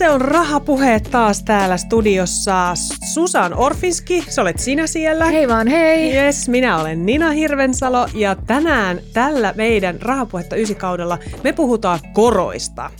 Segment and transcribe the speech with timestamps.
[0.00, 2.72] se on Rahapuheet taas täällä studiossa.
[3.14, 5.24] Susan Orfinski, sä olet sinä siellä.
[5.24, 6.14] Hei vaan hei!
[6.14, 12.90] Yes, minä olen Nina Hirvensalo ja tänään tällä meidän Rahapuhetta ysikaudella me puhutaan koroista.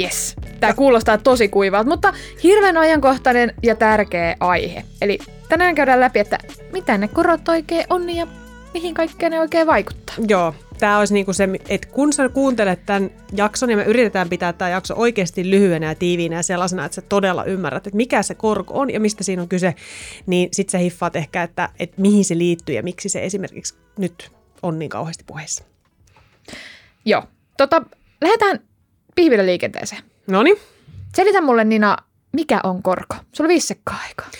[0.00, 0.36] Yes.
[0.60, 2.12] Tämä kuulostaa tosi kuivalta, mutta
[2.42, 4.84] hirveän ajankohtainen ja tärkeä aihe.
[5.00, 6.38] Eli tänään käydään läpi, että
[6.72, 8.26] mitä ne korot oikein on ja
[8.74, 10.16] mihin kaikkeen ne oikein vaikuttaa.
[10.28, 14.52] Joo, tämä olisi niinku se, että kun sä kuuntelet tämän jakson ja me yritetään pitää
[14.52, 18.34] tämä jakso oikeasti lyhyenä ja tiiviinä ja sellaisena, että sä todella ymmärrät, että mikä se
[18.34, 19.74] korko on ja mistä siinä on kyse,
[20.26, 24.30] niin sit sä hiffaat ehkä, että, että mihin se liittyy ja miksi se esimerkiksi nyt
[24.62, 25.64] on niin kauheasti puheessa.
[27.04, 27.24] Joo.
[27.56, 27.82] Tota,
[28.20, 28.60] lähdetään
[29.14, 30.02] pihvillä liikenteeseen.
[30.26, 30.56] No niin.
[31.14, 31.96] Selitä mulle Nina,
[32.32, 33.16] mikä on korko?
[33.32, 34.30] Sulla on viisi sekkaa aikaa.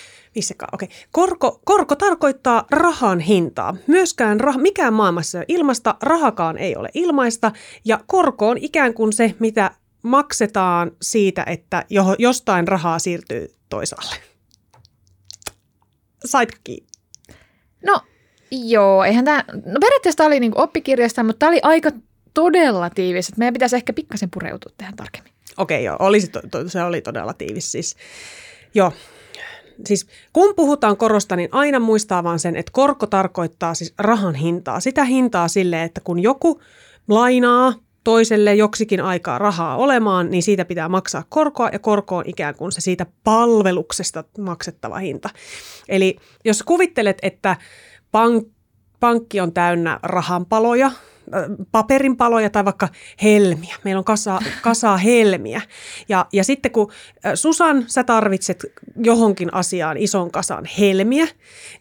[0.73, 0.85] Okei.
[0.85, 0.87] Okay.
[1.11, 3.75] Korko, korko tarkoittaa rahan hintaa.
[3.87, 7.51] Myöskään rah, mikään maailmassa ei ole ilmasta, rahakaan ei ole ilmaista,
[7.85, 9.71] ja korko on ikään kuin se, mitä
[10.03, 14.15] maksetaan siitä, että jo, jostain rahaa siirtyy toisaalle.
[16.25, 16.89] Saitko kiinni?
[17.85, 18.01] No,
[18.51, 21.91] joo, eihän tämä, no periaatteessa tämä oli niinku oppikirjasta, mutta tämä oli aika
[22.33, 25.33] todella tiivis, että meidän pitäisi ehkä pikkasen pureutua tähän tarkemmin.
[25.57, 27.95] Okei, okay, joo, oli se, to, to, se oli todella tiivis siis.
[28.73, 28.93] Joo,
[29.85, 34.79] siis kun puhutaan korosta, niin aina muistaa vaan sen, että korko tarkoittaa siis rahan hintaa.
[34.79, 36.61] Sitä hintaa sille, että kun joku
[37.07, 42.55] lainaa toiselle joksikin aikaa rahaa olemaan, niin siitä pitää maksaa korkoa ja korko on ikään
[42.55, 45.29] kuin se siitä palveluksesta maksettava hinta.
[45.89, 47.55] Eli jos kuvittelet, että
[48.17, 48.49] pank-
[48.99, 50.91] pankki on täynnä rahanpaloja,
[51.71, 52.87] paperinpaloja tai vaikka
[53.23, 53.75] helmiä.
[53.83, 55.61] Meillä on kasa, kasaa helmiä.
[56.09, 56.91] Ja, ja sitten kun
[57.35, 58.65] Susan, sä tarvitset
[59.03, 61.27] johonkin asiaan ison kasan helmiä,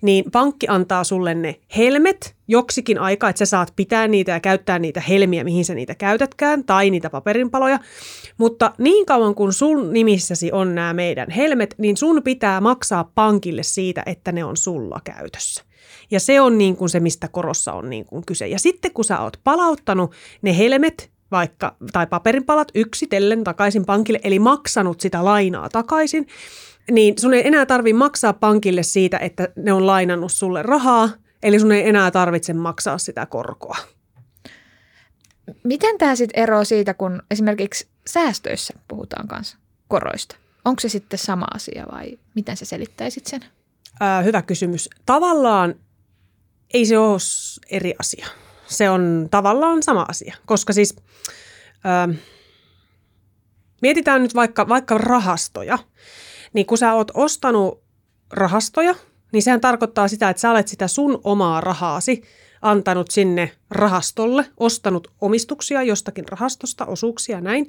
[0.02, 4.78] niin pankki antaa sulle ne helmet joksikin aikaa, että sä saat pitää niitä ja käyttää
[4.78, 7.78] niitä helmiä, mihin sä niitä käytätkään, tai niitä paperinpaloja.
[8.38, 13.62] Mutta niin kauan kuin sun nimissäsi on nämä meidän helmet, niin sun pitää maksaa pankille
[13.62, 15.64] siitä, että ne on sulla käytössä.
[16.10, 18.47] Ja se on niin kuin se, mistä korossa on niin kuin kyse.
[18.47, 20.12] Ja sitten kun sä oot palauttanut
[20.43, 26.26] ne helmet vaikka, tai paperinpalat yksitellen takaisin pankille, eli maksanut sitä lainaa takaisin,
[26.91, 31.10] niin sun ei enää tarvi maksaa pankille siitä, että ne on lainannut sulle rahaa,
[31.43, 33.76] eli sun ei enää tarvitse maksaa sitä korkoa.
[35.64, 39.56] Miten tämä sitten eroaa siitä, kun esimerkiksi säästöissä puhutaan kanssa
[39.88, 40.37] koroista?
[40.64, 43.44] Onko se sitten sama asia vai miten sä selittäisit sen?
[44.00, 44.91] Ää, hyvä kysymys.
[45.06, 45.75] Tavallaan
[46.75, 47.19] ei se ole
[47.70, 48.26] eri asia.
[48.66, 50.97] Se on tavallaan sama asia, koska siis
[51.84, 52.08] ää,
[53.82, 55.78] mietitään nyt vaikka, vaikka rahastoja,
[56.52, 57.82] niin kun sä oot ostanut
[58.31, 58.94] rahastoja,
[59.32, 62.22] niin sehän tarkoittaa sitä, että sä olet sitä sun omaa rahaasi
[62.62, 67.69] antanut sinne rahastolle, ostanut omistuksia jostakin rahastosta, osuuksia näin,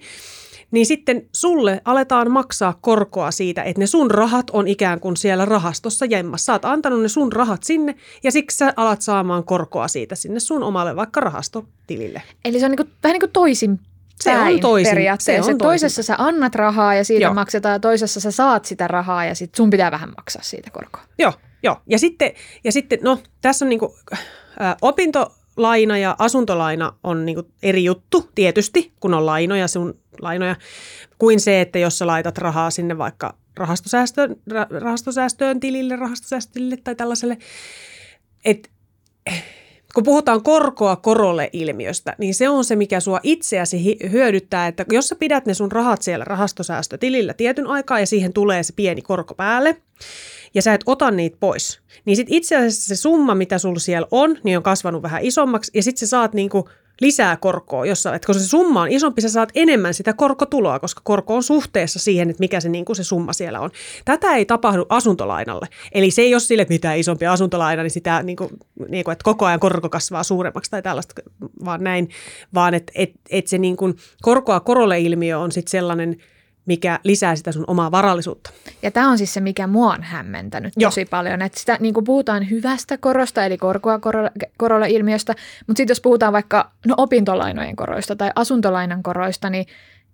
[0.72, 5.46] niin sitten sulle aletaan maksaa korkoa siitä, että ne sun rahat on ikään kuin siellä
[5.46, 6.46] rahastossa jemmassa.
[6.46, 10.40] Sä oot antanut ne sun rahat sinne ja siksi sä alat saamaan korkoa siitä sinne
[10.40, 12.22] sun omalle vaikka rahastotilille.
[12.46, 13.80] Eli se on niin kuin, vähän niin kuin toisin
[14.22, 14.92] se on toisin.
[14.92, 15.46] periaatteessa.
[15.46, 16.08] Se on toisessa toisin.
[16.08, 17.34] sä annat rahaa ja siitä Joo.
[17.34, 21.04] maksetaan ja toisessa sä saat sitä rahaa ja sit sun pitää vähän maksaa siitä korkoa.
[21.20, 21.34] Joo,
[21.64, 21.78] Joo.
[21.90, 22.32] Ja sitten,
[22.64, 23.98] ja sitten no tässä on niinku,
[24.82, 30.56] opintolaina ja asuntolaina on niinku eri juttu tietysti, kun on lainoja, sun lainoja,
[31.20, 34.36] kuin se, että jos sä laitat rahaa sinne vaikka rahastosäästöön,
[34.80, 37.38] rahastosäästöön tilille, rahastosäästötilille tai tällaiselle.
[38.46, 38.72] Et,
[39.94, 45.08] kun puhutaan korkoa korolle ilmiöstä, niin se on se, mikä sua itseäsi hyödyttää, että jos
[45.08, 49.36] sä pidät ne sun rahat siellä rahastosäästötilillä tietyn aikaa ja siihen tulee se pieni korko
[49.36, 49.82] päälle,
[50.54, 54.08] ja sä et ota niitä pois, niin sit itse asiassa se summa, mitä sulla siellä
[54.12, 56.70] on, niin on kasvanut vähän isommaksi, ja sitten sä saat niinku
[57.02, 61.02] lisää korkoa, jossa, että koska se summa on isompi, sä saat enemmän sitä korkotuloa, koska
[61.04, 63.70] korko on suhteessa siihen, että mikä se, niin kuin se summa siellä on.
[64.06, 65.68] Tätä ei tapahdu asuntolainalle.
[65.92, 68.50] Eli se ei ole sille, että mitä isompi asuntolaina, niin sitä, niin kuin,
[68.90, 71.22] niin kuin, että koko ajan korko kasvaa suuremmaksi tai tällaista,
[71.66, 72.10] vaan näin,
[72.54, 76.18] vaan että että että se niin kuin korkoa korolle ilmiö on sitten sellainen–
[76.66, 78.52] mikä lisää sitä sun omaa varallisuutta.
[78.82, 80.90] Ja tämä on siis se, mikä mua on hämmentänyt Joo.
[80.90, 81.42] tosi paljon.
[81.42, 84.00] Että sitä niin kuin puhutaan hyvästä korosta, eli korkoa
[84.58, 85.36] korolla ilmiöstä,
[85.68, 89.66] mutta sitten jos puhutaan vaikka no, opintolainojen koroista tai asuntolainan koroista, niin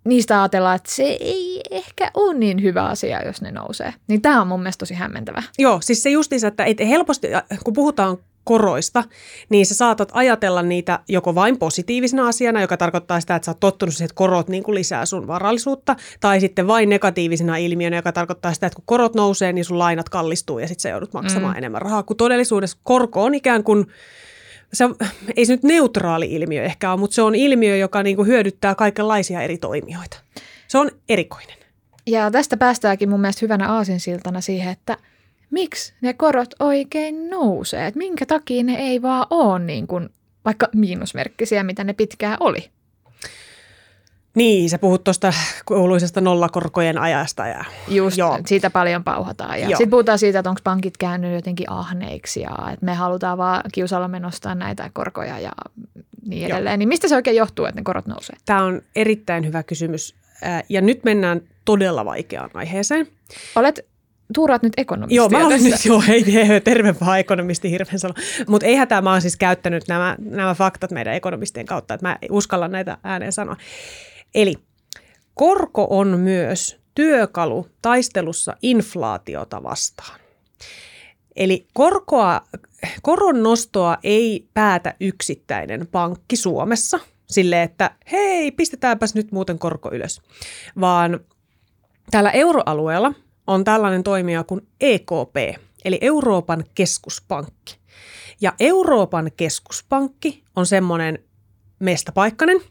[0.03, 3.93] niistä ajatellaan, että se ei ehkä ole niin hyvä asia, jos ne nousee.
[4.07, 5.43] Niin tämä on mun mielestä tosi hämmentävä.
[5.57, 7.27] Joo, siis se justiinsa, että et helposti,
[7.63, 8.17] kun puhutaan
[8.49, 9.03] koroista,
[9.49, 13.59] niin sä saatat ajatella niitä joko vain positiivisena asiana, joka tarkoittaa sitä, että sä oot
[13.59, 18.11] tottunut siihen, että korot niin kuin lisää sun varallisuutta, tai sitten vain negatiivisena ilmiönä, joka
[18.11, 21.53] tarkoittaa sitä, että kun korot nousee, niin sun lainat kallistuu ja sitten sä joudut maksamaan
[21.53, 21.57] mm.
[21.57, 23.85] enemmän rahaa, kun todellisuudessa korko on ikään kuin
[24.73, 24.85] se
[25.35, 28.75] ei se nyt neutraali ilmiö ehkä ole, mutta se on ilmiö, joka niin kuin hyödyttää
[28.75, 30.17] kaikenlaisia eri toimijoita.
[30.67, 31.57] Se on erikoinen.
[32.07, 34.97] Ja tästä päästäänkin mun mielestä hyvänä aasinsiltana siihen, että
[35.51, 37.87] miksi ne korot oikein nousee.
[37.87, 40.09] Että minkä takia ne ei vaan ole niin kuin
[40.45, 42.69] vaikka miinusmerkkisiä, mitä ne pitkään oli.
[44.35, 45.33] Niin, sä puhut tuosta
[45.65, 47.47] kuuluisesta nollakorkojen ajasta.
[47.47, 48.39] Ja, Just, joo.
[48.45, 49.61] siitä paljon pauhataan.
[49.61, 53.63] Ja sitten puhutaan siitä, että onko pankit käynyt jotenkin ahneiksi ja että me halutaan vaan
[53.73, 55.51] kiusalla menostaa näitä korkoja ja
[56.25, 56.73] niin edelleen.
[56.73, 56.77] Joo.
[56.77, 58.35] Niin mistä se oikein johtuu, että ne korot nousee?
[58.45, 60.15] Tämä on erittäin hyvä kysymys.
[60.69, 63.07] Ja nyt mennään todella vaikeaan aiheeseen.
[63.55, 63.85] Olet
[64.33, 65.15] tuuraat nyt ekonomisti.
[65.15, 68.13] Joo, mä olen nyt, joo, hei, hei terve vaan ekonomisti hirveän sano.
[68.47, 72.17] Mutta ei hätää, mä oon siis käyttänyt nämä, nämä faktat meidän ekonomistien kautta, että mä
[72.31, 73.57] uskallan näitä ääneen sanoa.
[74.35, 74.55] Eli
[75.33, 80.19] korko on myös työkalu taistelussa inflaatiota vastaan.
[81.35, 82.41] Eli korkoa,
[83.01, 86.99] koron nostoa ei päätä yksittäinen pankki Suomessa
[87.29, 90.21] sille, että hei, pistetäänpäs nyt muuten korko ylös,
[90.79, 91.19] vaan
[92.11, 93.13] täällä euroalueella
[93.49, 97.77] on tällainen toimija kuin EKP, eli Euroopan keskuspankki.
[98.41, 101.19] Ja Euroopan keskuspankki on semmoinen
[101.79, 102.61] mestapaikkainen,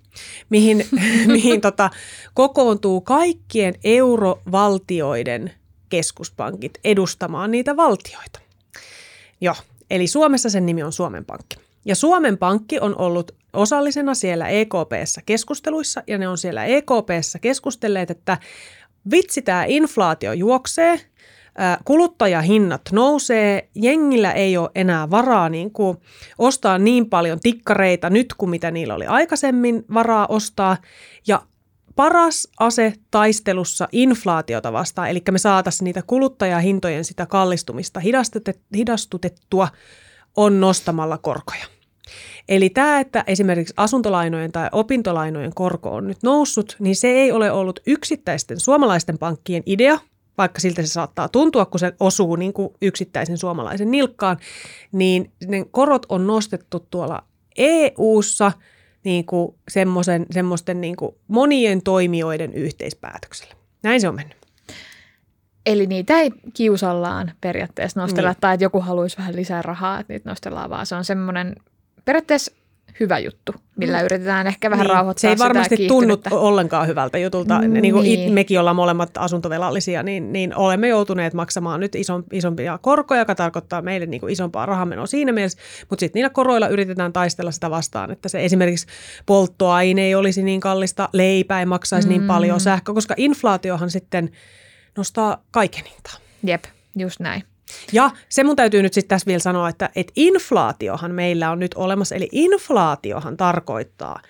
[0.50, 0.86] mihin,
[1.26, 1.90] mihin tota,
[2.34, 5.52] kokoontuu kaikkien eurovaltioiden
[5.88, 8.40] keskuspankit edustamaan niitä valtioita.
[9.40, 9.54] Joo,
[9.90, 11.56] eli Suomessa sen nimi on Suomen Pankki.
[11.84, 18.10] Ja Suomen Pankki on ollut osallisena siellä EKPssä keskusteluissa, ja ne on siellä EKPssä keskustelleet,
[18.10, 18.38] että
[19.10, 21.00] vitsi tämä inflaatio juoksee,
[21.84, 25.98] kuluttajahinnat nousee, jengillä ei ole enää varaa niin kuin
[26.38, 30.76] ostaa niin paljon tikkareita nyt kuin mitä niillä oli aikaisemmin varaa ostaa.
[31.26, 31.42] Ja
[31.96, 38.00] paras ase taistelussa inflaatiota vastaan, eli me saataisiin niitä kuluttajahintojen sitä kallistumista
[38.76, 39.68] hidastutettua,
[40.36, 41.64] on nostamalla korkoja.
[42.48, 47.50] Eli tämä, että esimerkiksi asuntolainojen tai opintolainojen korko on nyt noussut, niin se ei ole
[47.50, 49.98] ollut yksittäisten suomalaisten pankkien idea,
[50.38, 54.36] vaikka siltä se saattaa tuntua, kun se osuu niin kuin yksittäisen suomalaisen nilkkaan,
[54.92, 57.24] niin ne korot on nostettu tuolla
[57.56, 58.52] EU-ssa
[59.04, 63.54] niin kuin semmoisen, semmoisten niin kuin monien toimijoiden yhteispäätöksellä.
[63.82, 64.38] Näin se on mennyt.
[65.66, 68.40] Eli niitä ei kiusallaan periaatteessa nostella, niin.
[68.40, 71.56] tai että joku haluaisi vähän lisää rahaa, että niitä nostellaan, vaan se on semmoinen
[72.08, 72.52] periaatteessa
[73.00, 74.04] hyvä juttu, millä mm.
[74.04, 74.94] yritetään ehkä vähän niin.
[74.94, 77.58] rauhoittaa Se ei varmasti tunnu ollenkaan hyvältä jutulta.
[77.58, 77.82] Niin.
[77.82, 82.78] Niin kuin it, mekin ollaan molemmat asuntovelallisia, niin, niin olemme joutuneet maksamaan nyt ison, isompia
[82.82, 85.58] korkoja, joka tarkoittaa meille niin kuin isompaa rahamenoa siinä mielessä,
[85.90, 88.86] mutta sitten niillä koroilla yritetään taistella sitä vastaan, että se esimerkiksi
[89.26, 92.22] polttoaine ei olisi niin kallista, leipä ei maksaisi niin mm.
[92.22, 94.30] niin paljon, sähkö, koska inflaatiohan sitten
[94.96, 96.14] nostaa kaiken hintaa.
[96.42, 96.64] Jep,
[96.96, 97.42] just näin.
[97.92, 101.74] Ja se mun täytyy nyt sitten tässä vielä sanoa, että, että inflaatiohan meillä on nyt
[101.74, 104.20] olemassa, eli inflaatiohan tarkoittaa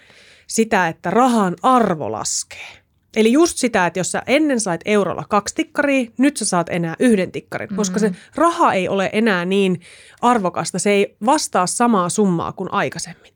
[0.46, 2.79] sitä, että rahan arvo laskee.
[3.17, 6.96] Eli just sitä, että jos sä ennen sait eurolla kaksi tikkaria, nyt sä saat enää
[6.99, 8.14] yhden tikkarin, koska mm-hmm.
[8.14, 9.81] se raha ei ole enää niin
[10.20, 13.32] arvokasta, se ei vastaa samaa summaa kuin aikaisemmin.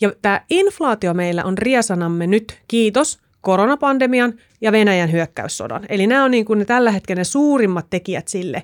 [0.00, 5.86] Ja tämä inflaatio meillä on riesanamme nyt, kiitos koronapandemian ja Venäjän hyökkäyssodan.
[5.88, 8.62] Eli nämä on niin kuin ne tällä hetkellä ne suurimmat tekijät sille,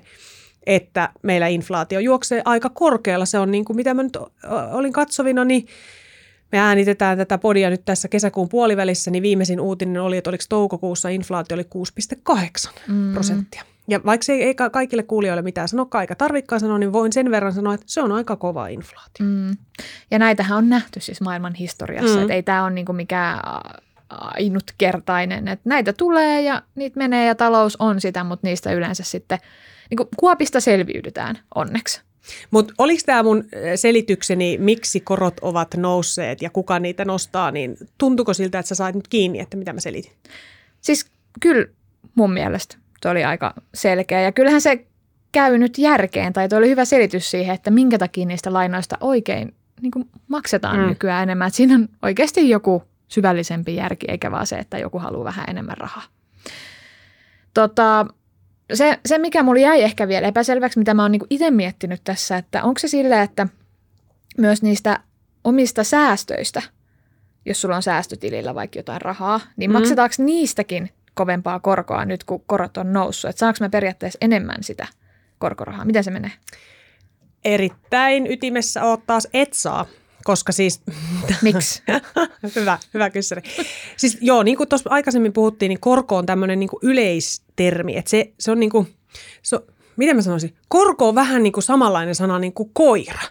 [0.65, 3.25] että meillä inflaatio juoksee aika korkealla.
[3.25, 4.17] Se on niin kuin mitä mä nyt
[4.71, 5.67] olin katsovina, niin
[6.51, 11.09] me äänitetään tätä podia nyt tässä kesäkuun puolivälissä, niin viimeisin uutinen oli, että oliko toukokuussa
[11.09, 11.67] inflaatio oli
[12.33, 13.13] 6,8 mm.
[13.13, 13.63] prosenttia.
[13.87, 17.53] Ja vaikka se ei kaikille kuulijoille mitään sano, aika tarvikkaan sanoa, niin voin sen verran
[17.53, 19.25] sanoa, että se on aika kova inflaatio.
[19.25, 19.57] Mm.
[20.11, 22.21] Ja näitähän on nähty siis maailman historiassa, mm.
[22.21, 23.39] että ei tämä ole niinku mikään
[24.09, 29.39] ainutkertainen, että näitä tulee ja niitä menee ja talous on sitä, mutta niistä yleensä sitten–
[29.89, 32.01] niin kuin kuopista selviydytään onneksi.
[32.51, 33.43] Mutta oliko tämä mun
[33.75, 38.95] selitykseni, miksi korot ovat nousseet ja kuka niitä nostaa, niin tuntuko siltä, että sä sait
[38.95, 40.11] nyt kiinni, että mitä mä selitin?
[40.81, 41.05] Siis
[41.39, 41.65] kyllä
[42.15, 44.85] mun mielestä tuo oli aika selkeä ja kyllähän se
[45.31, 49.55] käy nyt järkeen tai tuo oli hyvä selitys siihen, että minkä takia niistä lainoista oikein
[49.81, 50.87] niin kuin maksetaan mm.
[50.87, 51.47] nykyään enemmän.
[51.47, 55.77] Että siinä on oikeasti joku syvällisempi järki eikä vaan se, että joku haluaa vähän enemmän
[55.77, 56.03] rahaa.
[57.53, 58.05] Tota,
[58.73, 62.37] se, se, mikä mulla jäi ehkä vielä epäselväksi, mitä mä oon niinku itse miettinyt tässä,
[62.37, 63.47] että onko se sillä, että
[64.37, 64.99] myös niistä
[65.43, 66.61] omista säästöistä,
[67.45, 69.73] jos sulla on säästötilillä vaikka jotain rahaa, niin mm.
[69.73, 73.29] maksetaanko niistäkin kovempaa korkoa nyt, kun korot on noussut?
[73.29, 74.87] Että saanko mä periaatteessa enemmän sitä
[75.37, 75.85] korkorahaa?
[75.85, 76.31] Miten se menee?
[77.45, 79.85] Erittäin ytimessä oot taas et saa
[80.25, 80.81] koska siis...
[81.41, 81.83] Miksi?
[82.55, 83.43] hyvä, hyvä kysymys.
[83.97, 87.97] Siis joo, niin kuin tuossa aikaisemmin puhuttiin, niin korko on tämmöinen niin yleistermi.
[87.97, 88.95] Että se, se on niin kuin,
[89.41, 89.61] se on,
[89.95, 93.21] miten mä sanoisin, korko on vähän niin kuin samanlainen sana niin kuin koira.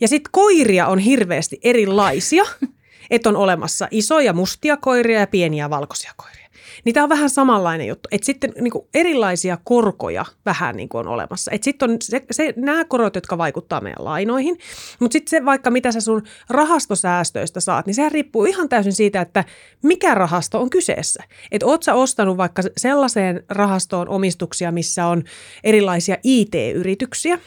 [0.00, 2.44] Ja sitten koiria on hirveästi erilaisia,
[3.10, 6.43] että on olemassa isoja mustia koiria ja pieniä valkoisia koiria.
[6.84, 11.06] Niin tämä on vähän samanlainen juttu, että sitten niin kuin erilaisia korkoja vähän niin kuin
[11.06, 11.50] on olemassa.
[11.54, 14.58] Että sitten on se, se, nämä korot, jotka vaikuttaa meidän lainoihin,
[15.00, 19.20] mutta sitten se vaikka mitä sä sun rahastosäästöistä saat, niin sehän riippuu ihan täysin siitä,
[19.20, 19.44] että
[19.82, 21.24] mikä rahasto on kyseessä.
[21.50, 25.22] Että oot sä ostanut vaikka sellaiseen rahastoon omistuksia, missä on
[25.64, 27.38] erilaisia IT-yrityksiä,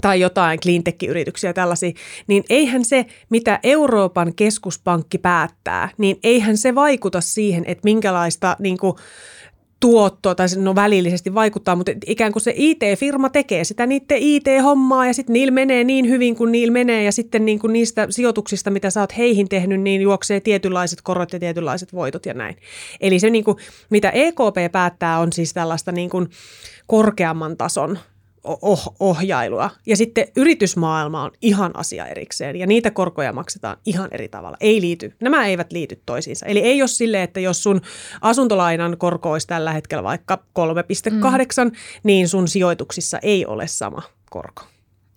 [0.00, 1.92] tai jotain cleantech-yrityksiä tällaisia,
[2.26, 8.78] niin eihän se, mitä Euroopan keskuspankki päättää, niin eihän se vaikuta siihen, että minkälaista niin
[8.78, 8.96] kuin,
[9.80, 15.14] tuottoa, tai no välillisesti vaikuttaa, mutta ikään kuin se IT-firma tekee sitä niiden IT-hommaa ja
[15.14, 18.90] sitten niillä menee niin hyvin kuin niillä menee ja sitten niin kuin niistä sijoituksista, mitä
[18.90, 22.56] sä oot heihin tehnyt, niin juoksee tietynlaiset korot ja tietynlaiset voitot ja näin.
[23.00, 23.56] Eli se niin kuin,
[23.90, 26.28] mitä EKP päättää on siis tällaista niin kuin
[26.86, 27.98] korkeamman tason
[28.46, 29.70] oh, ohjailua.
[29.86, 34.56] Ja sitten yritysmaailma on ihan asia erikseen ja niitä korkoja maksetaan ihan eri tavalla.
[34.60, 36.46] Ei liity, nämä eivät liity toisiinsa.
[36.46, 37.80] Eli ei ole sille, että jos sun
[38.20, 41.70] asuntolainan korko olisi tällä hetkellä vaikka 3,8, mm.
[42.02, 44.62] niin sun sijoituksissa ei ole sama korko.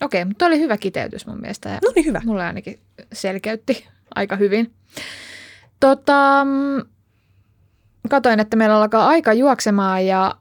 [0.01, 1.69] Okei, mutta oli hyvä kiteytys mun mielestä.
[1.69, 2.21] No niin, hyvä.
[2.25, 2.79] Mulle ainakin
[3.13, 4.73] selkeytti aika hyvin.
[5.79, 6.89] Tota, mm,
[8.09, 10.35] katoin, että meillä alkaa aika juoksemaan ja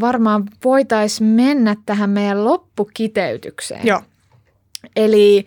[0.00, 3.86] varmaan voitaisiin mennä tähän meidän loppukiteytykseen.
[3.86, 4.02] Joo.
[4.96, 5.46] Eli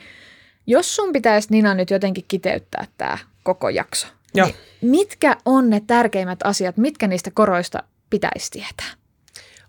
[0.68, 4.48] jos sun pitäisi Nina nyt jotenkin kiteyttää tämä koko jakso, Joo.
[4.48, 8.94] niin mitkä on ne tärkeimmät asiat, mitkä niistä koroista pitäisi tietää?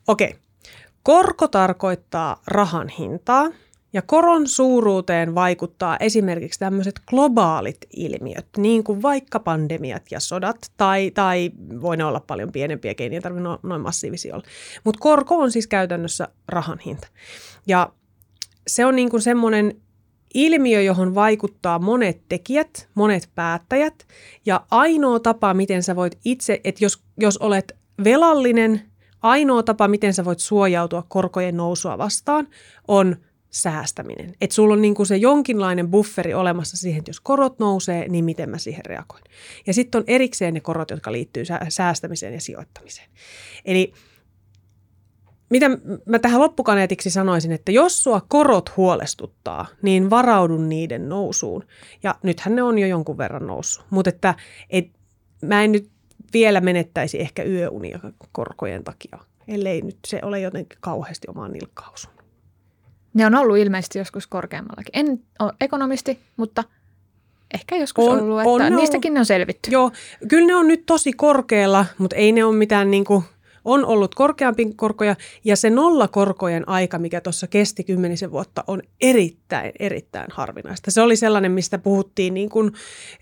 [0.08, 0.34] Okei.
[1.02, 3.50] Korko tarkoittaa rahan hintaa–
[3.94, 11.10] ja koron suuruuteen vaikuttaa esimerkiksi tämmöiset globaalit ilmiöt, niin kuin vaikka pandemiat ja sodat, tai,
[11.10, 14.44] tai voi ne olla paljon pienempiä, ei niitä tarvitse noin massiivisia olla.
[14.84, 17.08] Mutta korko on siis käytännössä rahan hinta.
[17.66, 17.92] Ja
[18.66, 19.76] se on niin kuin semmoinen
[20.34, 24.06] ilmiö, johon vaikuttaa monet tekijät, monet päättäjät,
[24.46, 28.82] ja ainoa tapa, miten sä voit itse, että jos, jos olet velallinen,
[29.22, 32.48] ainoa tapa, miten sä voit suojautua korkojen nousua vastaan,
[32.88, 33.16] on–
[33.54, 34.34] säästäminen.
[34.40, 38.24] Että sulla on niin kuin se jonkinlainen bufferi olemassa siihen, että jos korot nousee, niin
[38.24, 39.22] miten mä siihen reagoin.
[39.66, 43.08] Ja sitten on erikseen ne korot, jotka liittyy säästämiseen ja sijoittamiseen.
[43.64, 43.92] Eli
[45.50, 45.70] mitä
[46.06, 51.64] mä tähän loppukaneetiksi sanoisin, että jos sua korot huolestuttaa, niin varaudun niiden nousuun.
[52.02, 53.84] Ja nythän ne on jo jonkun verran noussut.
[53.90, 54.34] Mutta että
[54.70, 54.90] et,
[55.42, 55.90] mä en nyt
[56.32, 57.98] vielä menettäisi ehkä yöunia
[58.32, 59.18] korkojen takia,
[59.48, 62.13] ellei nyt se ole jotenkin kauheasti omaan nilkkausun.
[63.14, 64.90] Ne on ollut ilmeisesti joskus korkeammallakin.
[64.92, 66.64] En ole ekonomisti, mutta
[67.54, 69.70] ehkä joskus on, ollut, että on, niistäkin ne on selvitty.
[69.70, 69.90] Joo,
[70.28, 73.24] kyllä ne on nyt tosi korkealla, mutta ei ne ole mitään niin kuin,
[73.64, 79.72] on ollut korkeampi korkoja ja se nollakorkojen aika, mikä tuossa kesti kymmenisen vuotta, on erittäin,
[79.78, 80.90] erittäin harvinaista.
[80.90, 82.72] Se oli sellainen, mistä puhuttiin niin kuin,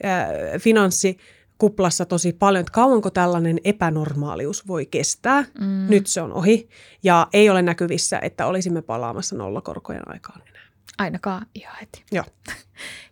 [0.04, 1.18] äh, finanssi
[1.62, 5.44] kuplassa tosi paljon, että kauanko tällainen epänormaalius voi kestää.
[5.60, 5.86] Mm.
[5.88, 6.68] Nyt se on ohi
[7.02, 10.62] ja ei ole näkyvissä, että olisimme palaamassa nollakorkojen aikaan enää.
[10.98, 12.04] Ainakaan ihan heti.
[12.12, 12.24] Joo.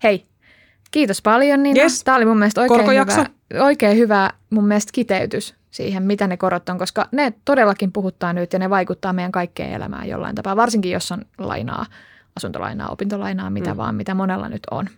[0.03, 0.27] Hei,
[0.91, 1.83] kiitos paljon Nina.
[1.83, 2.05] Yes.
[2.05, 3.27] Tämä oli mun mielestä oikein hyvä,
[3.61, 8.53] oikein hyvä mun mielestä kiteytys siihen, mitä ne korot on, koska ne todellakin puhuttaa nyt
[8.53, 11.87] ja ne vaikuttaa meidän kaikkeen elämään jollain tapaa, varsinkin jos on lainaa,
[12.37, 13.77] asuntolainaa, opintolainaa, mitä mm.
[13.77, 14.89] vaan, mitä monella nyt on.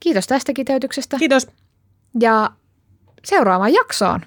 [0.00, 1.16] Kiitos tästä kiteytyksestä.
[1.18, 1.46] Kiitos.
[2.20, 2.50] Ja
[3.24, 4.20] seuraavaan jaksoon